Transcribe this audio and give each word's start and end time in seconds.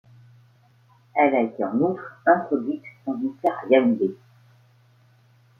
Elle 1.13 1.35
a 1.35 1.39
en 1.67 1.77
outre 1.79 2.21
été 2.23 2.31
introduite 2.31 2.83
dans 3.05 3.13
une 3.21 3.35
serre 3.39 3.59
à 3.59 3.67
Yaoundé. 3.69 4.17